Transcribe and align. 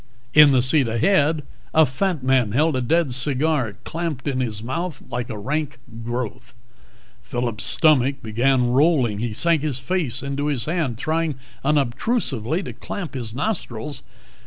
In 0.33 0.49
the 0.49 0.63
seat 0.63 0.87
ahead, 0.87 1.43
a 1.75 1.85
fat 1.85 2.23
man 2.23 2.53
held 2.53 2.75
a 2.75 2.81
dead 2.81 3.13
cigar 3.13 3.75
clamped 3.83 4.27
in 4.27 4.39
his 4.39 4.63
mouth 4.63 5.03
like 5.11 5.29
a 5.29 5.37
rank 5.37 5.77
growth. 6.03 6.55
Phillip's 7.21 7.65
stomach 7.65 8.23
began 8.23 8.71
rolling; 8.71 9.19
he 9.19 9.31
sank 9.31 9.61
his 9.61 9.77
face 9.77 10.23
into 10.23 10.47
his 10.47 10.65
hand, 10.65 10.97
trying 10.97 11.35
unobtrusively 11.63 12.63
to 12.63 12.73
clamp 12.73 13.13
his 13.13 13.35
nostrils. 13.35 14.01